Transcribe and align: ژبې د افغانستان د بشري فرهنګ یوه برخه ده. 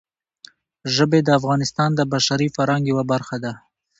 ژبې 0.95 1.19
د 1.23 1.29
افغانستان 1.39 1.89
د 1.95 2.01
بشري 2.13 2.47
فرهنګ 2.55 2.83
یوه 2.91 3.03
برخه 3.11 3.37
ده. 3.43 3.53